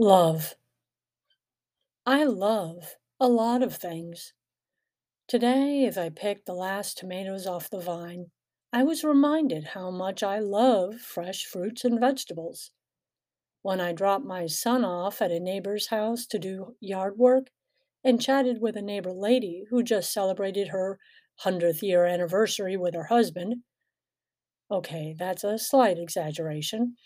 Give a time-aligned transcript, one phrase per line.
[0.00, 0.56] Love.
[2.04, 4.34] I love a lot of things.
[5.28, 8.30] Today, as I picked the last tomatoes off the vine,
[8.72, 12.72] I was reminded how much I love fresh fruits and vegetables.
[13.62, 17.50] When I dropped my son off at a neighbor's house to do yard work
[18.04, 20.98] and chatted with a neighbor lady who just celebrated her
[21.38, 23.64] 100th year anniversary with her husband,
[24.70, 26.96] okay, that's a slight exaggeration.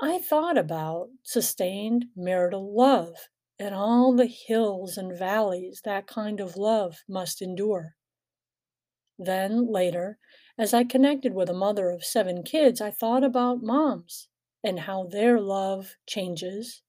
[0.00, 3.28] I thought about sustained marital love
[3.58, 7.94] and all the hills and valleys that kind of love must endure.
[9.18, 10.18] Then later,
[10.56, 14.30] as I connected with a mother of seven kids, I thought about moms
[14.64, 16.82] and how their love changes,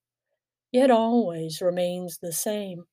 [0.72, 2.88] yet always remains the same.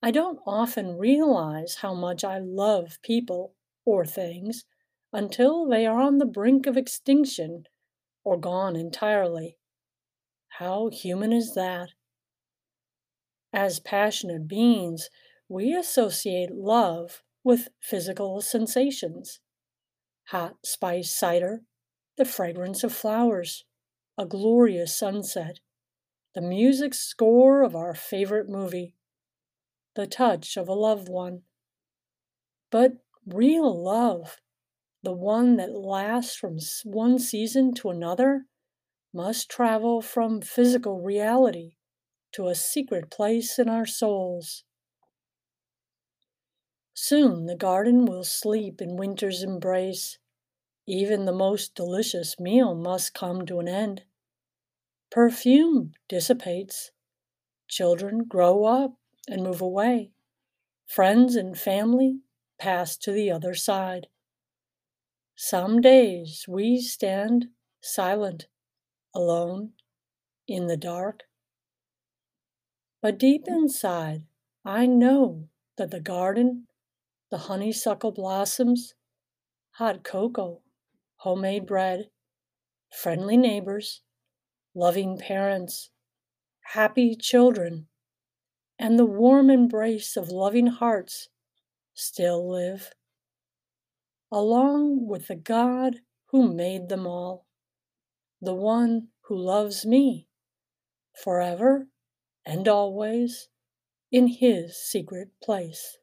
[0.00, 4.64] I don't often realize how much I love people or things
[5.12, 7.66] until they are on the brink of extinction
[8.24, 9.56] or gone entirely.
[10.58, 11.90] How human is that?
[13.52, 15.10] As passionate beings,
[15.48, 19.40] we associate love with physical sensations
[20.28, 21.62] hot spiced cider,
[22.16, 23.64] the fragrance of flowers,
[24.16, 25.60] a glorious sunset,
[26.34, 28.94] the music score of our favorite movie,
[29.94, 31.42] the touch of a loved one.
[32.70, 32.92] But
[33.26, 34.40] real love
[35.04, 38.46] the one that lasts from one season to another,
[39.12, 41.76] must travel from physical reality
[42.32, 44.64] to a secret place in our souls.
[46.94, 50.18] Soon the garden will sleep in winter's embrace.
[50.86, 54.02] Even the most delicious meal must come to an end.
[55.10, 56.90] Perfume dissipates.
[57.68, 58.94] Children grow up
[59.28, 60.10] and move away.
[60.86, 62.20] Friends and family
[62.58, 64.08] pass to the other side.
[65.36, 67.48] Some days we stand
[67.80, 68.46] silent,
[69.12, 69.72] alone,
[70.46, 71.24] in the dark.
[73.02, 74.26] But deep inside,
[74.64, 76.68] I know that the garden,
[77.30, 78.94] the honeysuckle blossoms,
[79.72, 80.62] hot cocoa,
[81.16, 82.10] homemade bread,
[82.90, 84.02] friendly neighbors,
[84.72, 85.90] loving parents,
[86.74, 87.88] happy children,
[88.78, 91.28] and the warm embrace of loving hearts
[91.92, 92.92] still live
[94.34, 96.00] along with the God
[96.32, 97.46] who made them all,
[98.42, 100.26] the one who loves me
[101.22, 101.86] forever
[102.44, 103.48] and always
[104.10, 105.98] in his secret place.